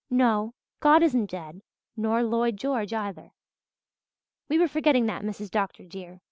"No, 0.09 0.55
God 0.79 1.03
isn't 1.03 1.29
dead 1.29 1.61
nor 1.95 2.23
Lloyd 2.23 2.57
George 2.57 2.91
either. 2.91 3.33
We 4.49 4.57
were 4.57 4.67
forgetting 4.67 5.05
that, 5.05 5.21
Mrs. 5.21 5.51
Dr. 5.51 5.83
dear. 5.85 6.19